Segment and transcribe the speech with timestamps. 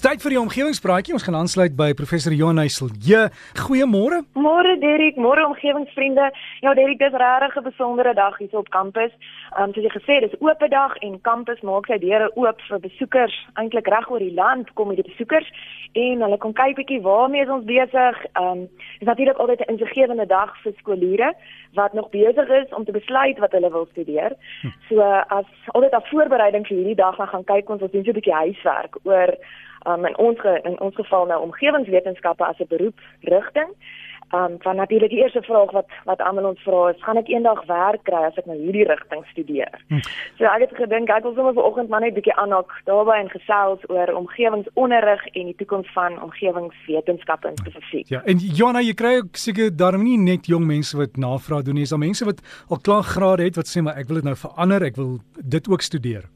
[0.00, 1.12] Tyd vir die omgewingspraatjie.
[1.12, 2.88] Ons gaan aansluit by professor Johan Heisel.
[3.04, 3.26] Ja,
[3.60, 4.22] goeiemôre.
[4.32, 6.30] Môre Derek, môre omgewingsvriende.
[6.64, 9.12] Ja Derek, dis regtig 'n besondere dag hier op kampus.
[9.52, 12.80] Ehm um, soos jy gesê dis oop dag en kampus maak sy deure oop vir
[12.80, 13.36] besoekers.
[13.60, 15.48] Eintlik reg oor die land kom die besoekers
[15.92, 18.16] en hulle kom kyk bietjie waarmee ons besig.
[18.40, 21.34] Ehm um, dis natuurlik altyd 'n insiggewende dag vir skooliere
[21.74, 24.32] wat nog besig is om te besluit wat hulle wil studeer.
[24.62, 24.68] Hm.
[24.88, 28.18] So as altyd as voorbereiding vir hierdie dag gaan kyk ons ons doen so 'n
[28.20, 29.36] bietjie huiswerk oor
[29.86, 33.70] um, in ons ge, in ons geval nou omgewingswetenskappe as 'n beroep rigting.
[34.30, 37.64] Um van natuurlik die eerste vraag wat wat almal ons vra is, gaan ek eendag
[37.66, 39.74] werk kry as ek nou hierdie rigting studeer?
[39.88, 39.98] Hm.
[40.38, 43.30] So ek het gedink ek wil sommer vanoggend maar net 'n bietjie aanhaak daarbey en
[43.30, 48.08] gesels oor omgewingsonderrig en die toekoms van omgewingswetenskappe in spesifiek.
[48.08, 51.74] Ja, en Johanna, jy kry ook seker daarom nie net jong mense wat navraag doen
[51.74, 54.24] nie, is daar mense wat al klaar grade het wat sê maar ek wil dit
[54.24, 56.30] nou verander, ek wil dit ook studeer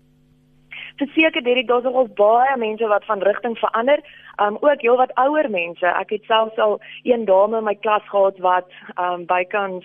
[0.96, 4.00] verseker Derek daar's nog baie mense wat van rigting verander.
[4.42, 5.86] Um ook heel wat ouer mense.
[5.86, 9.84] Ek het selfs al een dame in my klas gehad wat um bykans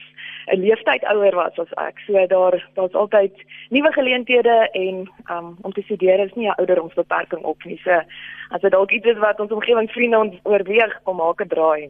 [0.53, 1.99] 'n leeftyd ouer was as ek.
[2.07, 3.33] So daar daar's altyd
[3.69, 7.79] nuwe geleenthede en um om te studeer is nie 'n ouderdomsbeperking op nie.
[7.83, 8.01] So
[8.49, 11.89] as dit dalk iets is wat ons omgewingsvriende ons oorweeg om maak 'n draai.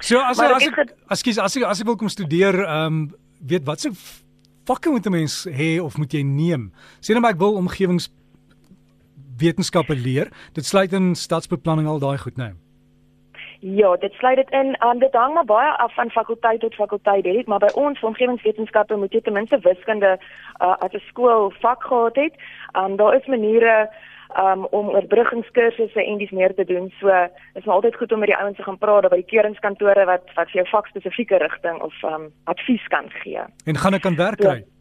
[0.00, 3.64] So as as ek as ek as ek as ek wil kom studeer, um weet
[3.64, 3.90] wat se
[4.64, 6.72] vakke moet 'n mens hê of moet jy neem?
[7.00, 8.08] Sê net maar ek wil omgewings
[9.38, 10.32] wetenskappe leer.
[10.52, 12.52] Dit sluit in stadsbeplanning al daai goed, né?
[12.52, 12.66] Nee.
[13.60, 14.76] Ja, dit sluit dit in.
[14.86, 18.00] Um, dit hang maar baie af van fakulteit tot fakulteit, weet ek, maar by ons
[18.00, 22.34] omgewingswetenskappe moet jy ten minste wiskunde uh, as 'n skool vak gehad het.
[22.78, 23.90] Um, daar is maniere
[24.36, 26.92] um, om oorbruggingskursusse en dis meer te doen.
[27.00, 27.08] So,
[27.54, 30.22] is maar altyd goed om met die ouens te gaan praat by die keuringskantore wat
[30.34, 33.42] wat vir jou vak spesifieke rigting of um, advies kan gee.
[33.64, 34.62] En gaan ek kan werk kry?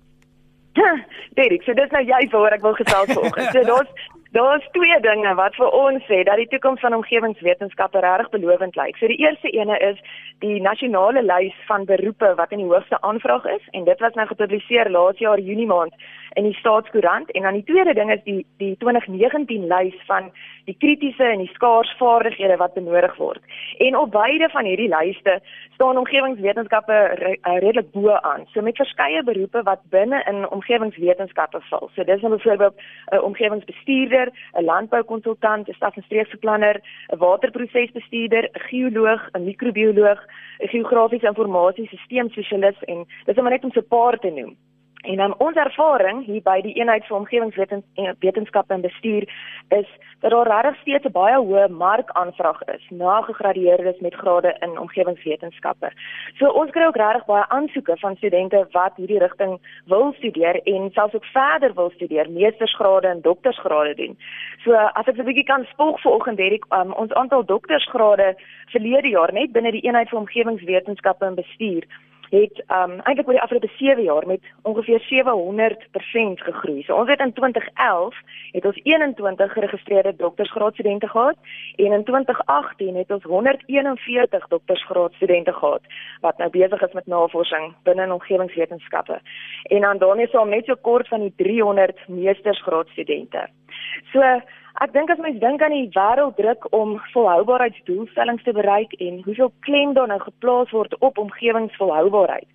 [0.77, 0.93] Ja.
[1.33, 3.49] Dit, so dis nou jy vir ek wil gesels vanoggend.
[3.49, 3.89] So daar's
[4.31, 8.97] Daar's twee dinge wat vir ons sê dat die toekoms van omgewingswetenskappe regtig belovend lyk.
[8.97, 10.01] So die eerste ene is
[10.43, 14.27] die nasionale lys van beroepe wat in die hoogste aanvraag is en dit was nou
[14.27, 15.95] gepubliseer laas jaar Junie maand
[16.37, 20.29] in die Staatskoerant en dan die tweede ding is die die 2019 lys van
[20.67, 23.41] die kritiese en die skaars vaardighede wat benodig word.
[23.79, 25.39] En op beide van hierdie lyste
[25.73, 28.45] staan omgewingswetenskappe re uh, redelik bo aan.
[28.51, 31.89] So met verskeie beroepe wat binne in omgewingswetenskappe val.
[31.95, 36.81] So dis nou byvoorbeeld 'n uh, omgewingsbestuurder, 'n landboukonsultant, 'n stad- en streeksbeplanner,
[37.13, 40.19] 'n waterprosesbestuurder, 'n geoloog, 'n microbioloog,
[40.59, 44.55] 'n geografiese informasiesisteemspesialis en dis net om so 'n paar te noem.
[45.07, 49.23] En dan ons ervaring hier by die eenheid vir omgewingswetenskappe en bestuur
[49.71, 49.87] is
[50.19, 55.91] dat daar regtig steeds 'n baie hoë markaanvraag is na gegradueerdes met grade in omgewingswetenskappe.
[56.37, 60.91] So ons kry ook regtig baie aansoeke van studente wat hierdie rigting wil studeer en
[60.91, 64.17] selfs ook verder wil studeer, meestersgrade en doktorsgrade doen.
[64.63, 68.35] So as ek 'n bietjie kan spog vanoggend hierdie um, ons aantal doktorsgrade
[68.65, 71.83] verlede jaar net binne die eenheid vir omgewingswetenskappe en bestuur
[72.29, 76.83] het um eintlik oor die afgelope 7 jaar met ongeveer 700% gegroei.
[76.83, 78.15] So ons het in 2011
[78.51, 81.37] het ons 21 geregistreerde doktorsgraadstudente gehad
[81.75, 85.81] en in 2018 het ons 141 doktorsgraadstudente gehad
[86.21, 89.21] wat nou besig is met navorsing binne omgewingswetenskappe.
[89.63, 93.47] En dan daarmee saam net so kort van die 300 meestersgraadstudente.
[94.11, 94.41] So
[94.77, 99.95] Ek dink as mens dink aan die wêrelddruk om volhoubaarheidsdoelstellings te bereik en hoeveel klem
[99.97, 102.45] daar nou geplaas word op omgewingsvolhoubaarheid.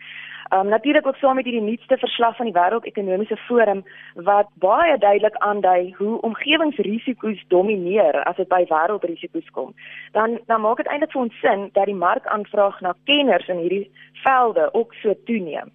[0.54, 3.82] Um natuurlik ook saam met hierdie nuutste verslag van die Wêreldekonomiese Forum
[4.14, 9.74] wat baie duidelik aandui hoe omgewingsrisiko's domineer as dit by wêreldrisiko's kom.
[10.12, 13.90] Dan dan maak dit eintlik vir ons sin dat die markaanvraag na kenners in hierdie
[14.22, 15.74] velde ook so toeneem.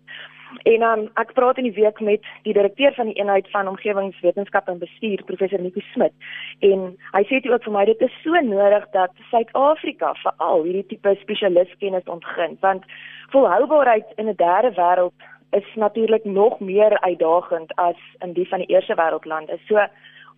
[0.63, 4.67] En um, ek praat in die week met die direkteur van die eenheid van omgewingswetenskap
[4.67, 6.13] en bestuur, professor Nico Smit.
[6.59, 10.85] En hy sê dit ook vir my dit is so nodig dat Suid-Afrika veral hierdie
[10.93, 12.85] tipe spesialistkennis ontgin, want
[13.35, 18.67] volhoubaarheid in 'n derde wêreld is natuurlik nog meer uitdagend as in die van die
[18.67, 19.59] eerste wêreldlande.
[19.67, 19.87] So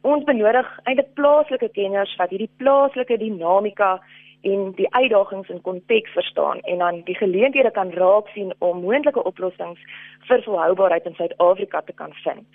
[0.02, 4.00] ons benodig eintlik plaaslike kenners wat hierdie plaaslike dinamika
[4.42, 9.24] en die uitdagings in konteks verstaan en dan die geleenthede kan raak sien om moontlike
[9.24, 9.80] oplossings
[10.28, 12.48] vir volhoubaarheid in Suid-Afrika te kan vind.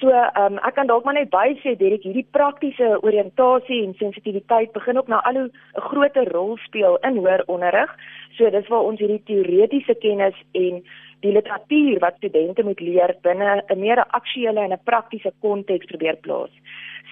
[0.00, 4.70] So, ehm um, ek kan dalk maar net bysê Derek, hierdie praktiese oriëntasie en sensitiwiteit
[4.72, 7.90] begin ook nou al hoe 'n groter rol speel in hoër onderrig.
[8.36, 10.84] So dis waar ons hierdie teoretiese kennis en
[11.20, 16.16] die literatuur wat studente moet leer binne 'n meer aktuele en 'n praktiese konteks probeer
[16.16, 16.50] plaas.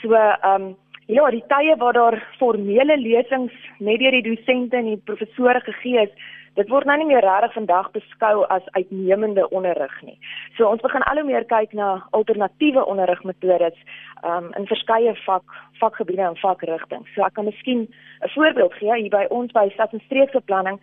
[0.02, 4.88] So, ehm um, Ja, die tye waar daar formele lesings net deur die dosente en
[4.90, 9.94] die professore gegee is, dit word nou nie meer regtig vandag beskou as uitnemende onderrig
[10.02, 10.16] nie.
[10.56, 13.78] So ons begin al hoe meer kyk na alternatiewe onderrigmetodes
[14.24, 17.06] um, in verskeie vak vakgebiede en vakrigtinge.
[17.14, 20.80] So ek kan miskien 'n voorbeeld gee hier by ons by Stads- en Streeksbeplanning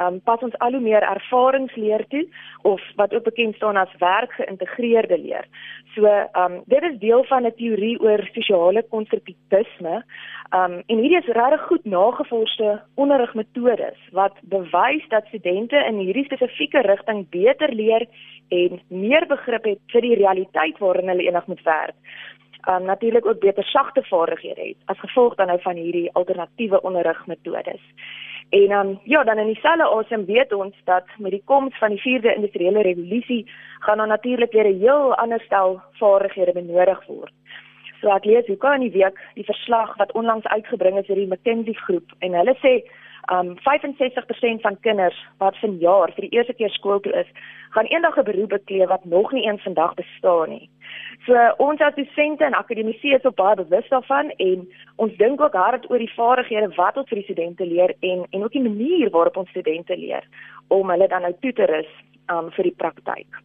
[0.00, 2.24] um, pas ons al hoe meer ervaringsleer toe
[2.62, 5.46] of wat ook bekend staan as werkgeïntegreerde leer.
[5.94, 10.04] So, ehm um, dit is deel van 'n teorie oor sosiale konstruktivisme.
[10.50, 16.24] Ehm um, en hierdie is regtig goed nagevorsde onderrigmetodes wat bewys dat studente in hierdie
[16.24, 18.06] spesifieke rigting beter leer
[18.48, 21.96] en meer begrip het vir die realiteit waarin hulle eendag moet werk.
[22.68, 27.82] Um, natuurlik ook beter sagte vaardighede het as gevolg dan nou van hierdie alternatiewe onderrigmetodes.
[28.52, 32.00] En um, ja, dan in dieselfde asem weet ons dat met die koms van die
[32.00, 33.46] 4de industriële revolusie
[33.80, 37.32] gaan daar natuurlik weer 'n heel ander stel vaardighede benodig word.
[38.00, 41.16] So ek lees hoe kan in die week die verslag wat onlangs uitgebring is deur
[41.16, 42.72] die McKinsey groep en hulle sê
[43.30, 47.28] um 65% van kinders wat vanjaar vir die eerste keer skool toe is,
[47.70, 50.70] gaan eendag 'n beroep beklee wat nog nie eens vandag bestaan nie.
[51.26, 55.54] So ons as dosente en akademici is op baie bewus daarvan en ons dink ook
[55.54, 59.36] hard oor die vaardighede wat ons vir studente leer en en ook die manier waarop
[59.36, 60.24] ons studente leer
[60.68, 61.92] om hulle dan nou toe te rus
[62.30, 63.40] um, vir die praktyk.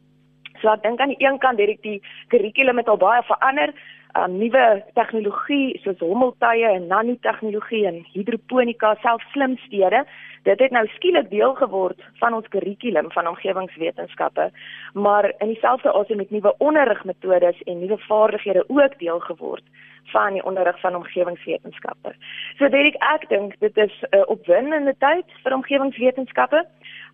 [0.61, 2.01] So ek dink aan die een kant het die
[2.33, 3.73] kurrikulum het al baie verander
[4.17, 10.03] um, nuwe tegnologie soos hommeltuie en nanotegnologie en hidroponika, self slimstede.
[10.47, 14.51] Dit het nou skielik deel geword van ons kurrikulum van omgewingswetenskappe,
[14.93, 19.63] maar in dieselfde asem met nuwe onderrigmetodes en nuwe vaardighede ook deel geword
[20.11, 22.13] van die onderrig van omgewingswetenskappe.
[22.57, 26.65] So dit ek dink dit is 'n uh, opwindende tyd vir omgewingswetenskappe.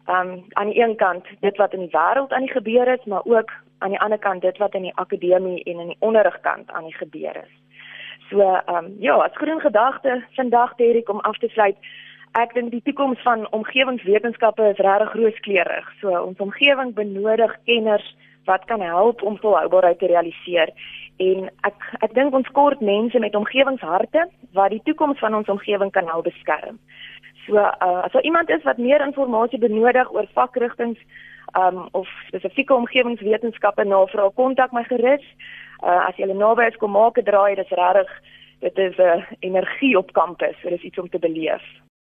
[0.08, 3.24] Um aan die een kant dit wat in die wêreld aan die gebeur is, maar
[3.24, 6.84] ook aan die ander kant dit wat in die akademie en in die onderrigkant aan
[6.84, 7.54] die gebeur is.
[8.30, 11.78] So, um, ja, as groen gedagte vandag Derek om af te sluit.
[12.32, 15.92] Ek dink die toekoms van omgewingswetenskappe is regtig rooskleurig.
[16.02, 20.70] So ons omgewing benodig kenners wat kan help om volhoubaarheid te realiseer.
[21.18, 25.92] En ek ek dink ons kort mense met omgewingsharte wat die toekoms van ons omgewing
[25.92, 26.80] kan help beskerm.
[27.46, 31.00] So uh, as daar iemand is wat meer inligting benodig oor vakrigtinge
[31.58, 35.26] um of spesifieke omgewingswetenskappe navraag, kontak my gerus.
[35.84, 38.10] Uh as jy naby is kom maak 'n draai, dis regtig
[38.60, 41.64] dit is 'n uh, energie op kampus, so dis iets om te beleef.